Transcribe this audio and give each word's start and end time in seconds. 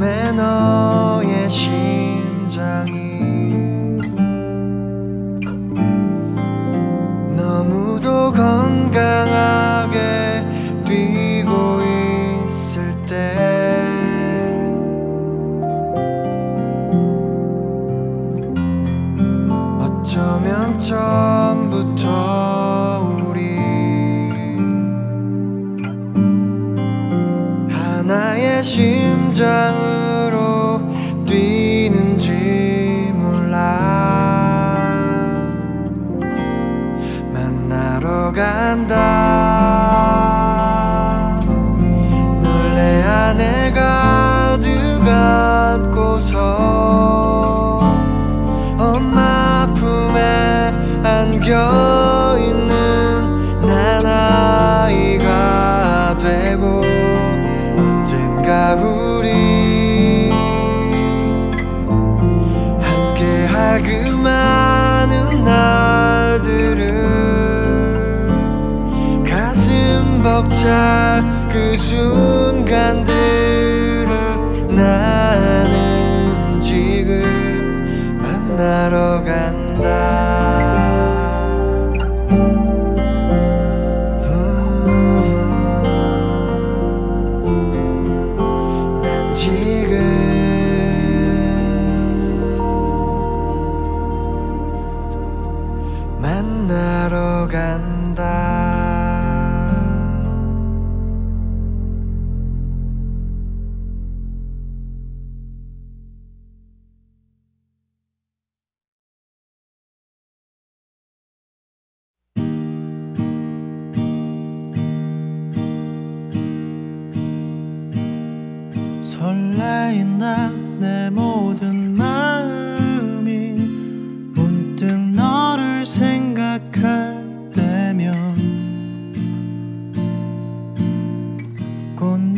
Man 0.00 0.40
oh. 0.40 0.99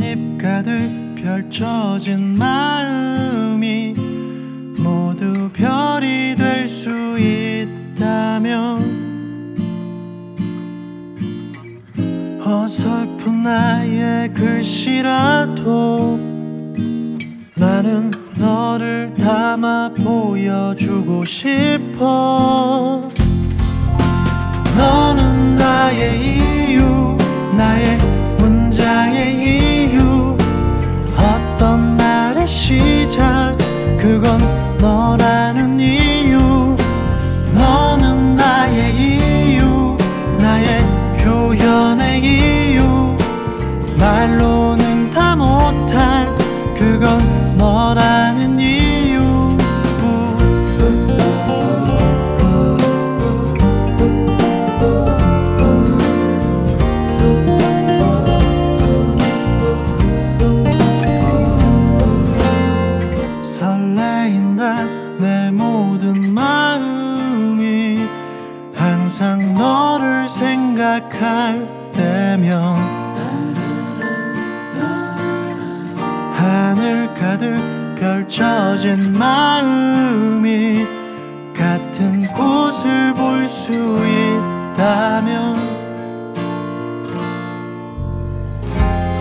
꽃잎 0.03 0.37
가득 0.39 1.15
펼쳐진 1.15 2.37
마음이 2.37 3.95
모두 4.79 5.49
별이 5.53 6.35
될 6.37 6.67
수 6.67 6.91
있다면 7.19 8.83
어설픈 12.45 13.45
나의 13.45 14.33
글씨라도 14.35 16.19
나는 17.55 18.11
너를 18.37 19.15
담아 19.15 19.93
보여주고 20.03 21.25
싶어. 21.25 23.09
너는 24.77 25.55
나의 25.55 26.21
이유 26.21 27.17
나의 27.57 27.99
문장의 28.39 29.35
이유. 29.37 29.72
시작. 32.63 33.57
그건 33.99 34.39
너라는 34.79 35.81
이 35.81 36.02
할 71.23 71.67
때면 71.93 72.75
하늘 76.35 77.15
가득 77.15 77.55
펼쳐진 77.97 79.17
마음이 79.19 80.85
같은 81.55 82.23
곳을 82.33 83.15
볼 83.15 83.33
수 83.47 83.73
있다면 84.75 85.55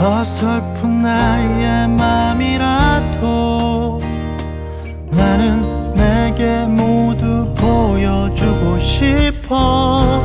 어설픈 0.01 1.01
나의 1.01 1.87
맘이라도 1.89 3.19
나는 5.11 5.93
내게 5.93 6.65
모두 6.65 7.53
보여주고 7.53 8.79
싶어. 8.79 10.20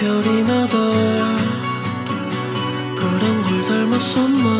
별이 0.00 0.42
나도 0.44 0.78
그런 2.96 3.42
걸 3.42 3.62
닮았었나? 3.68 4.59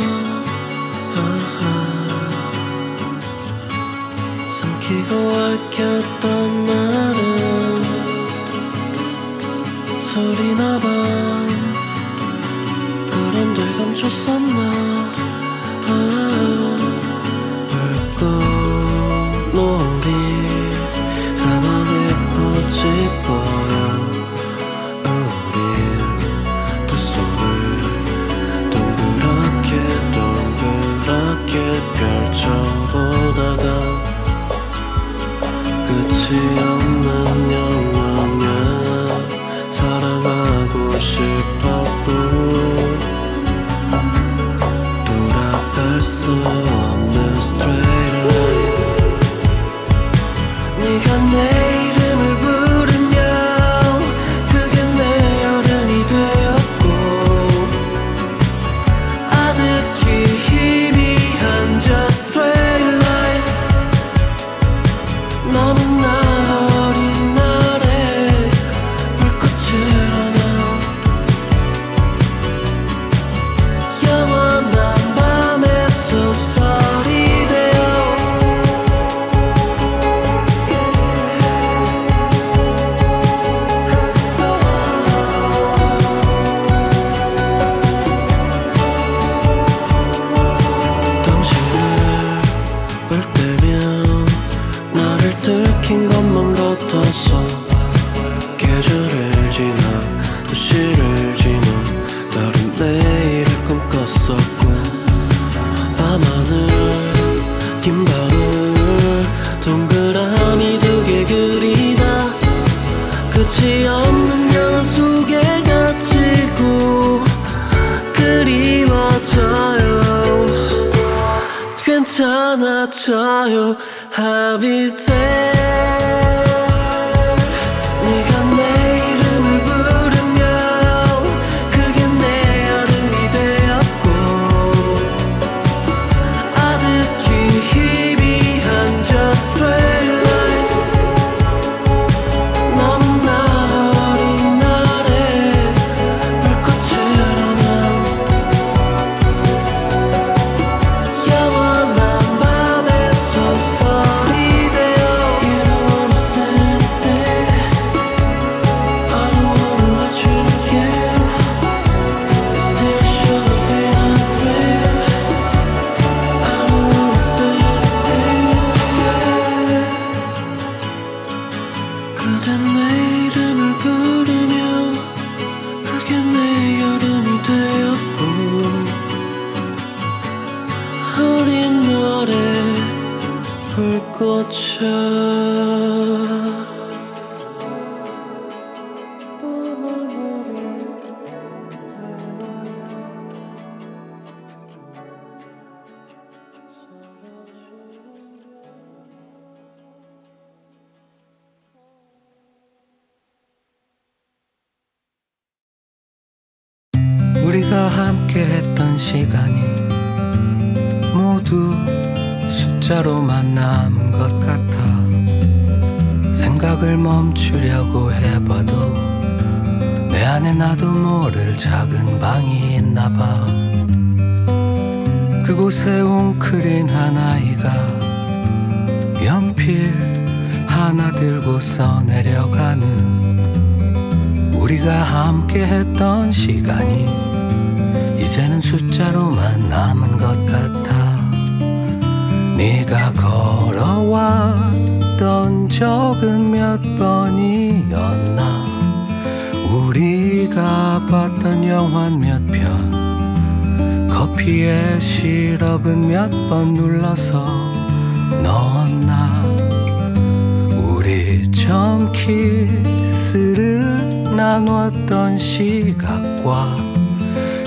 나눴던 264.41 265.37
시각과 265.37 266.79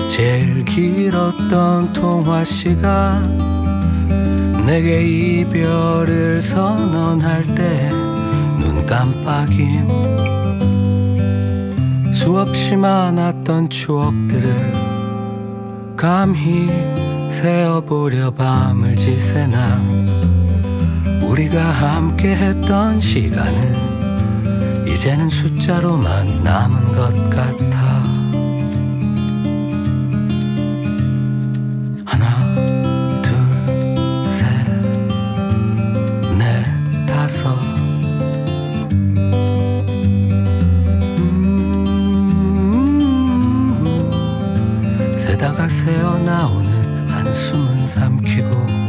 제일 0.08 0.64
길었던 0.64 1.92
통화 1.92 2.42
시간. 2.42 3.22
내게 4.66 5.04
이별을 5.04 6.40
선언할 6.40 7.54
때 7.54 7.90
눈 8.58 8.84
깜빡임. 8.86 9.86
수없이 12.12 12.74
많았던 12.74 13.70
추억들을 13.70 14.72
감히 15.96 16.68
세어보려 17.28 18.32
밤을 18.32 18.96
지새나. 18.96 19.80
우리가 21.22 21.60
함께 21.62 22.34
했던 22.34 22.98
시간은 22.98 23.93
이제는 24.94 25.28
숫자로만 25.28 26.44
남은 26.44 26.92
것 26.94 27.12
같아. 27.28 27.78
하나 32.06 32.54
둘 33.20 33.34
셋 34.24 34.46
넷 36.38 36.64
다섯. 37.06 37.54
음, 43.84 45.14
세다가 45.16 45.68
새어 45.68 46.18
나오는 46.18 47.08
한숨은 47.10 47.86
삼키고 47.86 48.83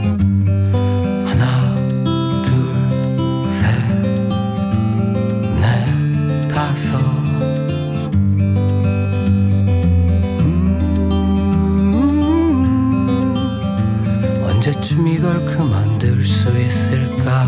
언제쯤 14.95 15.07
이걸 15.07 15.45
그만둘 15.45 16.23
수 16.23 16.57
있을까? 16.57 17.45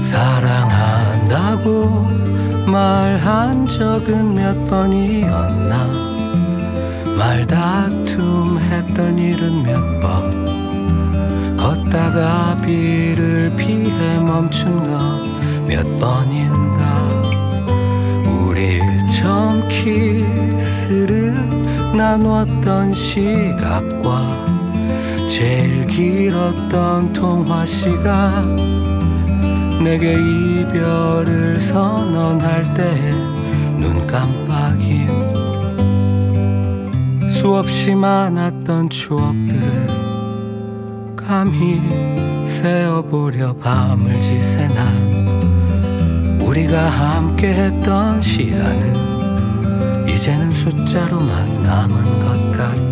사랑한다고 0.00 1.84
말한 2.70 3.66
적은 3.66 4.34
몇 4.34 4.64
번이었나? 4.66 5.86
말다툼 7.16 8.58
했던 8.58 9.18
일은 9.18 9.62
몇 9.62 10.00
번? 10.00 11.56
걷다가 11.56 12.56
비를 12.56 13.52
피해 13.56 14.20
멈춘 14.20 14.82
것몇 14.84 15.96
번인가? 15.98 17.08
우리 18.26 18.80
처음 19.08 19.66
키스를 19.68 21.34
나눴던 21.96 22.94
시각과 22.94 24.49
제일 25.40 25.86
길었던 25.86 27.14
통화 27.14 27.64
시간. 27.64 28.56
내게 29.82 30.12
이별을 30.12 31.56
선언할 31.56 32.74
때 32.74 32.84
눈 33.80 34.06
깜빡임. 34.06 35.08
수없이 37.26 37.94
많았던 37.94 38.90
추억들을 38.90 39.86
감히 41.16 41.80
세어보려 42.44 43.56
밤을 43.56 44.20
지새나 44.20 44.92
우리가 46.44 46.86
함께 46.86 47.54
했던 47.54 48.20
시간은 48.20 50.06
이제는 50.06 50.50
숫자로만 50.50 51.62
남은 51.62 52.18
것 52.18 52.58
같아 52.58 52.89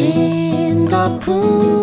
in 0.00 0.84
the 0.84 1.18
pool. 1.20 1.77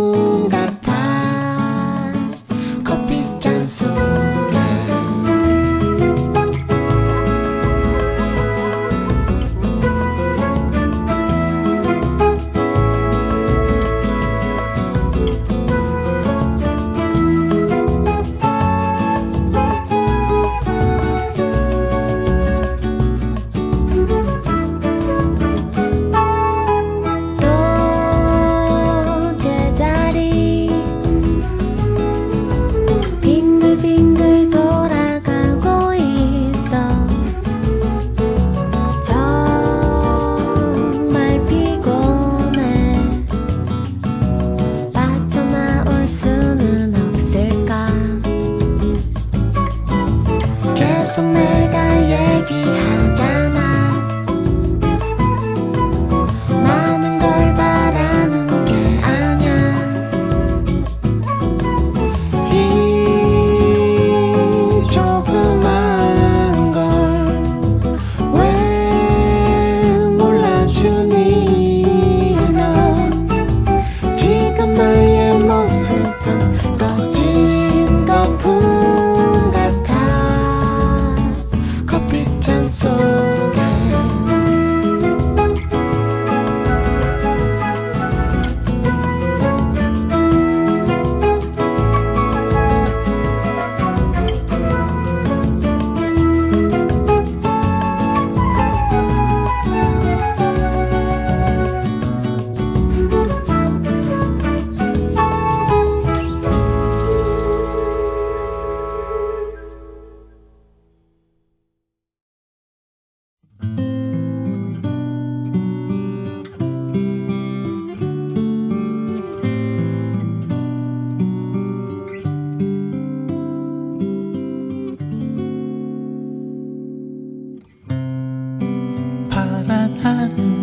파란 129.36 130.00
하늘 130.00 130.55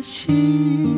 다 0.00 0.97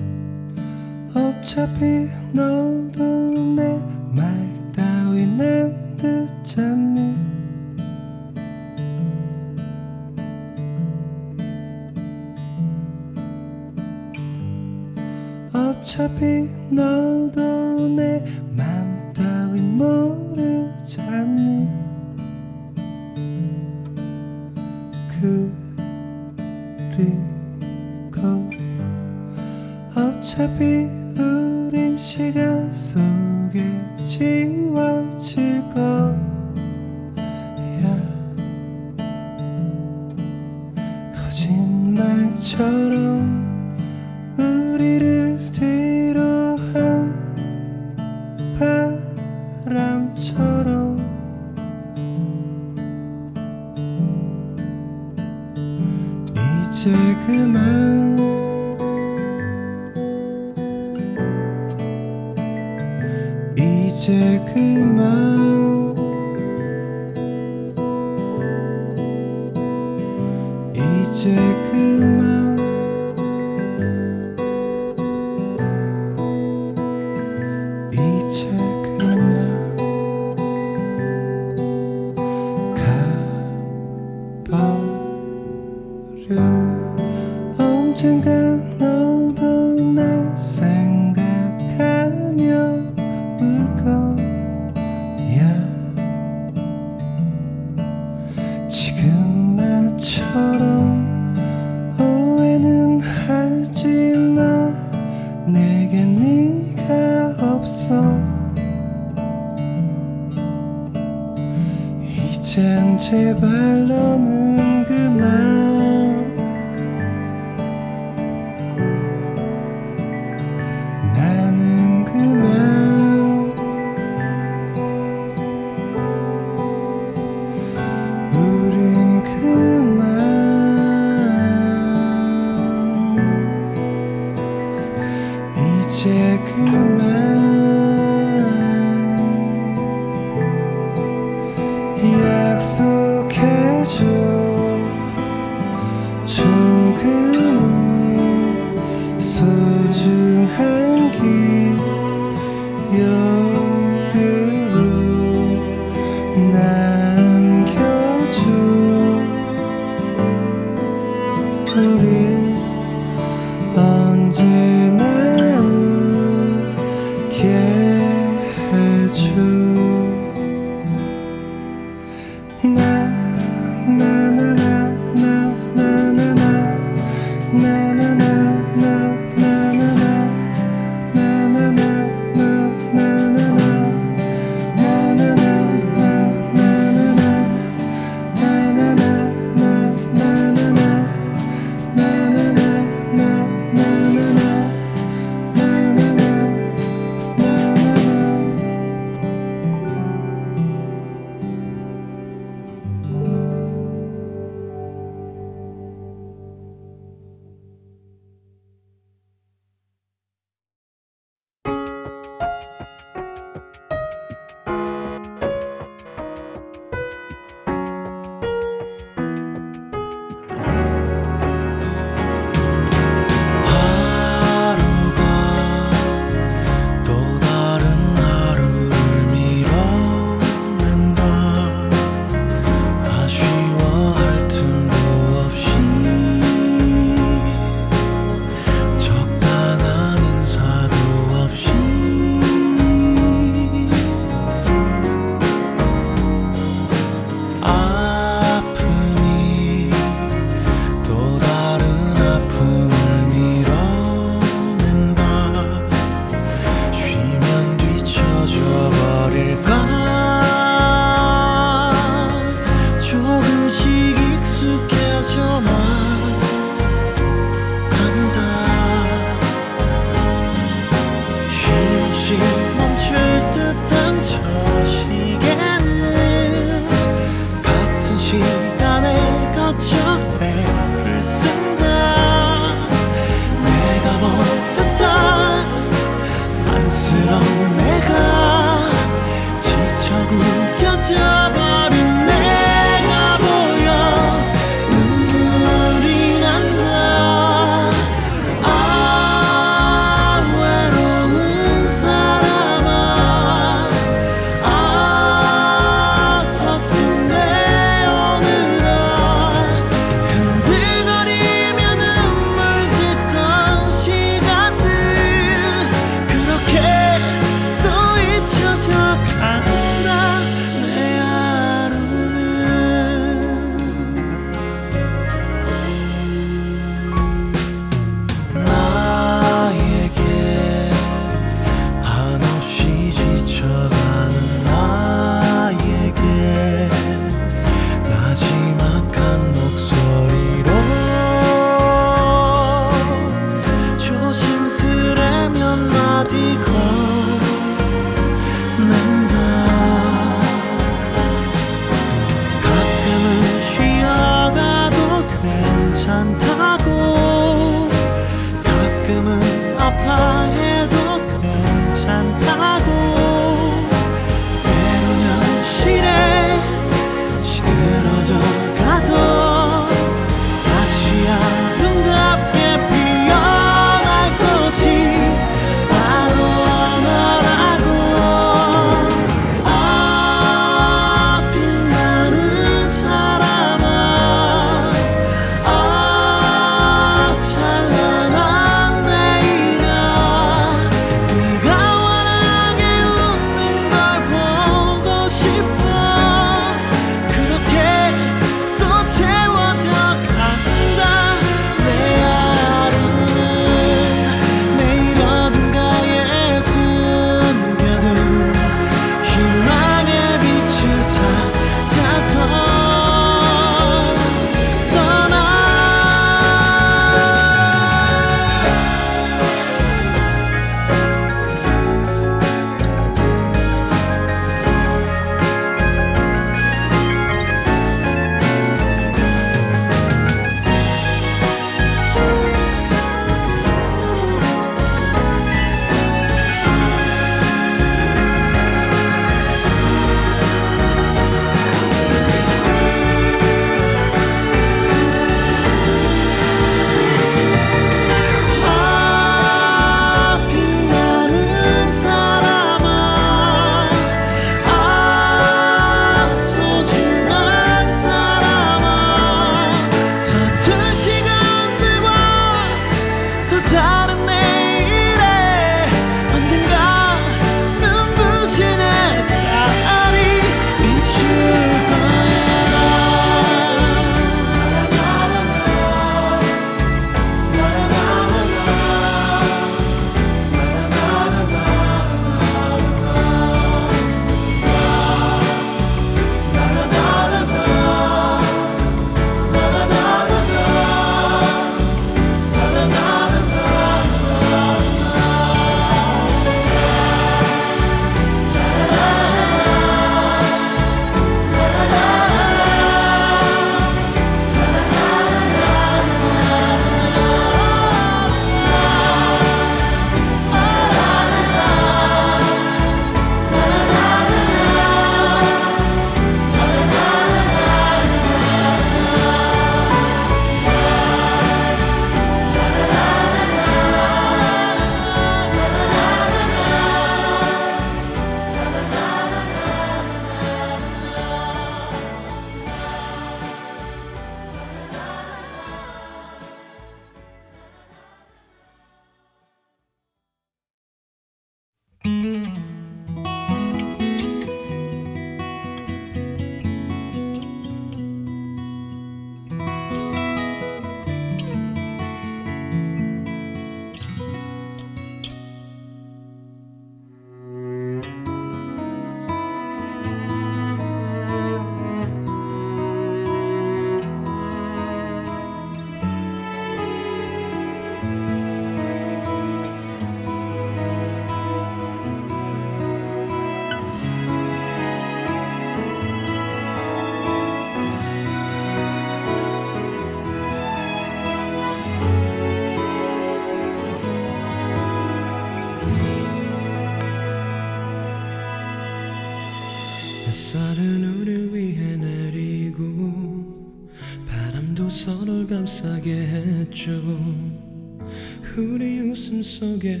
속에 599.60 600.00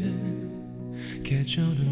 계절은 1.22 1.89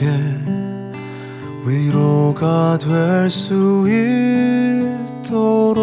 포근하게 0.00 0.08
위로가 1.66 2.78
될 2.78 3.28
수 3.28 3.86
있도록 5.26 5.80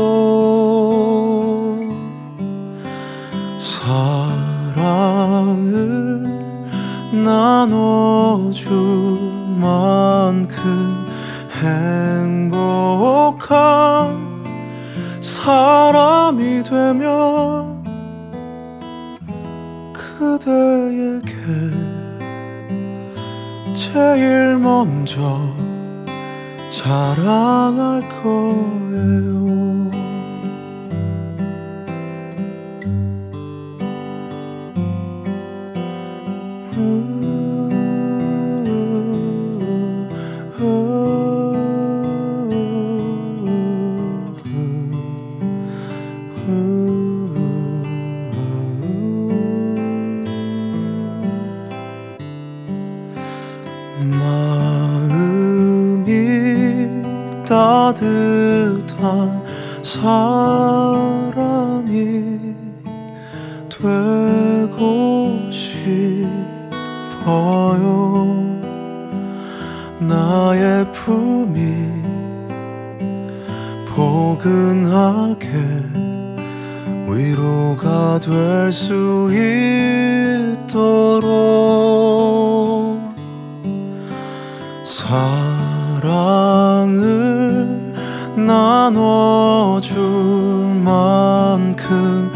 사랑을 3.61 4.73
나눠줄 7.23 8.71
만큼 9.59 11.05
행복한 11.61 13.37
사람이 15.21 16.63
되면 16.63 17.77
그대에게 19.93 21.86
제일 23.97 24.59
먼저 24.59 25.41
자랑할 26.69 28.03
거예요. 28.21 29.46
따뜻한 57.93 59.45
사람이 59.81 61.15
되고 63.69 65.49
싶어요. 65.49 66.27
나의 69.99 70.91
품이 70.91 71.87
포근하게 73.95 75.47
위로가 77.07 78.19
될 78.19 78.73
수 78.73 79.31
있도록 80.67 81.37
사랑을 84.83 86.46
나눠줄 88.47 90.01
만큼 90.83 92.31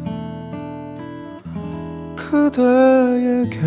그대에게 2.17 3.61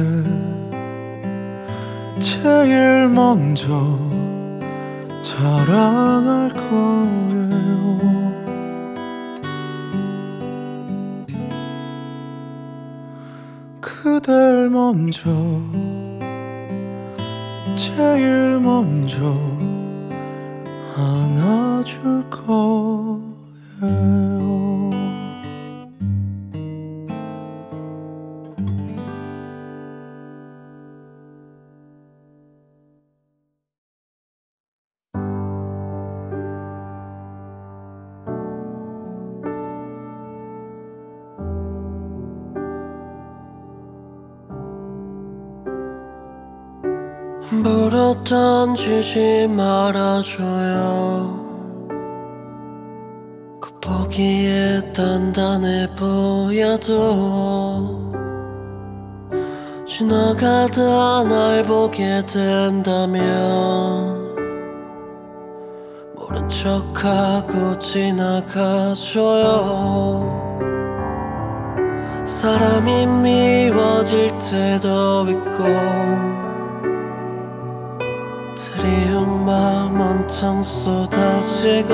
제일 2.19 3.07
먼저 3.07 3.97
자랑할 5.23 6.49
거예요. 6.49 7.30
그댈 14.01 14.67
먼저 14.71 15.29
제일 17.75 18.59
먼저 18.59 19.15
안아줄 20.97 22.27
거예요. 22.31 23.21
물어 47.51 48.23
던지지 48.23 49.45
말아줘요. 49.49 51.41
그 53.59 53.73
보기에 53.81 54.93
단단해 54.93 55.93
보여도 55.95 56.89
지나가다 59.85 61.25
날 61.25 61.63
보게 61.65 62.25
된다면 62.25 63.21
모른 66.15 66.47
척하고 66.47 67.77
지나가줘요. 67.79 69.11
사람이 72.25 73.07
미워질 73.07 74.39
때도 74.39 75.27
있고 75.29 76.40
마음 79.51 79.99
온통 79.99 80.63
쏟아지고 80.63 81.89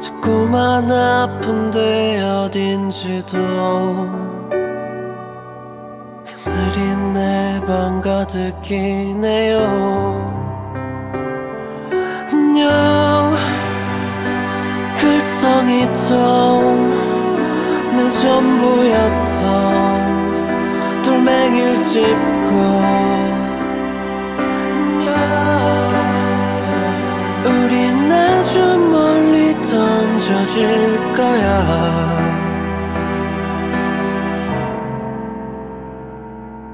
자꾸만 0.00 0.90
아픈데 0.90 2.22
어딘지도 2.22 3.36
그늘이 6.24 6.96
내 7.12 7.60
방 7.66 8.00
가득이네요. 8.00 9.58
안녕. 12.32 13.36
글썽이던 14.96 16.16
내 17.96 18.10
전부였던 18.10 19.42
돌멩이를 21.02 21.84
짚고 21.84 23.11
던져질 29.72 31.14
거야. 31.16 31.48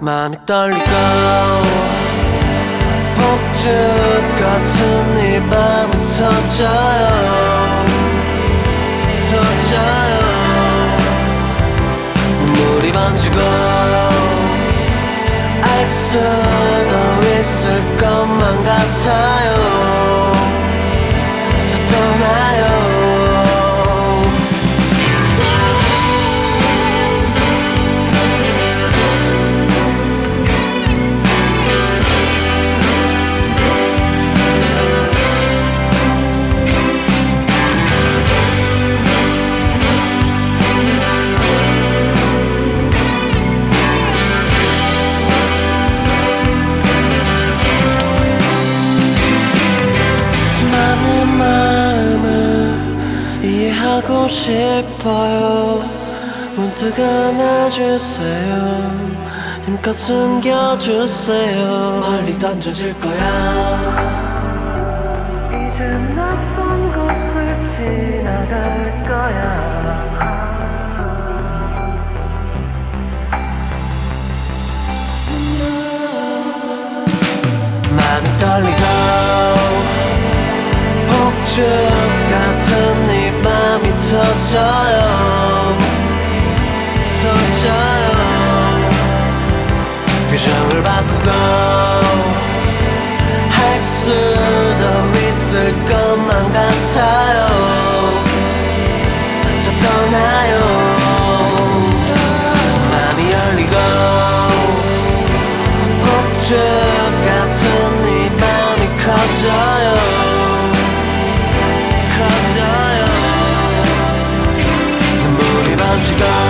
마음이 0.00 0.36
떨리고 0.44 0.90
폭죽 3.14 3.70
같은 4.40 5.16
이 5.16 5.38
밤이 5.48 5.92
터져요. 6.02 7.06
터져요. 9.30 10.18
눈물이 12.40 12.90
번지고 12.90 13.38
알 15.62 15.88
수도 15.88 16.94
있을 17.38 17.96
것만 17.96 18.64
같아요 18.64 20.37
싶어요. 54.28 55.82
문득 56.54 56.98
안아주세요. 56.98 58.56
힘껏 59.64 59.92
숨겨주세요. 59.92 62.00
멀리 62.00 62.36
던져질 62.38 62.98
거야. 63.00 63.18
이제 65.50 65.84
낯선 66.16 66.92
곳을 66.94 67.36
지나갈 67.76 68.64
거야. 69.06 69.38
마음이 77.90 78.26
떨리고 78.38 78.82
폭죽 81.06 81.64
같은 82.30 82.66
이 83.10 83.12
맘이 83.42 83.86
터져요 84.10 85.78
터져요 87.20 88.08
표정을 90.30 90.82
바꾸고 90.82 91.30
할 93.50 93.78
수도 93.78 94.82
있을 95.28 95.72
것만 95.84 96.52
같아요. 96.52 97.38
저 99.60 99.70
떠나요. 99.76 100.54
마음이 102.90 103.20
열리고 103.32 103.76
폭죽 106.00 106.56
같은 107.26 108.06
이 108.06 108.30
맘이 108.30 108.82
커져요 108.96 110.17
눈 116.18 116.47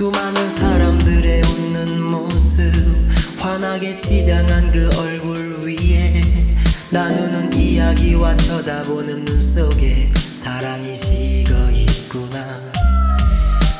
수많은 0.00 0.48
사람들의 0.48 1.42
웃는 1.42 2.00
모습. 2.00 2.72
환하게 3.38 3.98
치장한 3.98 4.72
그 4.72 4.88
얼굴 4.96 5.36
위에 5.66 6.22
나누는 6.88 7.52
이야기와 7.52 8.34
쳐다보는 8.38 9.26
눈 9.26 9.42
속에 9.42 10.10
사랑이 10.32 10.96
식어 10.96 11.70
있구나. 11.70 12.38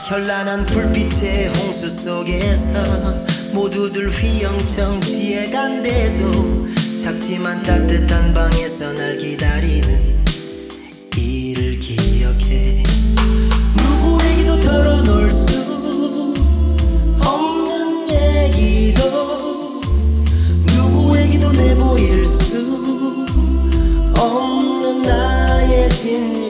현란한 0.09 0.67
불빛의 0.67 1.55
홍수 1.57 1.89
속에서 1.89 3.25
모두들 3.55 4.11
휘영청 4.11 5.01
지에 5.01 5.47
간대도 5.47 6.69
작지만 7.03 7.63
따뜻한 7.63 8.35
방에서 8.35 8.93
날 8.93 9.17
기다리는 9.17 10.21
이를 11.17 11.79
기억해. 11.79 12.83
누구에게도 13.75 14.61
털어놓을 14.61 15.33
수 15.33 15.50
누구에게도 20.67 21.53
내보일 21.53 22.29
수 22.29 22.59
없는 24.19 25.03
나의 25.03 25.89
진심 25.91 26.50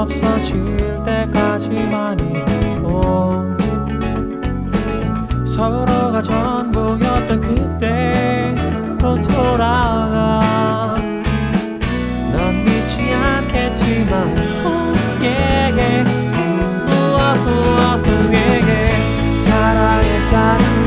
없어질 0.00 1.02
때까지만이도 1.04 2.80
서로가 5.46 6.22
전부였던 6.22 7.40
그때로 7.42 9.20
돌아가 9.20 10.96
넌 12.32 12.64
믿지 12.64 13.12
않겠지만 13.12 14.22
oh, 14.64 14.96
yeah, 15.20 15.76
yeah. 15.76 16.04
우와, 16.86 17.34
우와, 17.34 17.96
우와, 17.96 18.30
yeah, 18.30 18.64
yeah. 18.64 19.42
사랑했다는 19.42 20.79